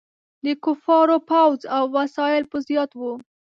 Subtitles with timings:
[0.45, 3.13] د کفارو فوځ او وسایل به زیات وو.